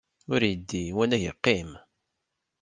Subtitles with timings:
[0.33, 1.69] Ur yeddi, wanag yeqqim.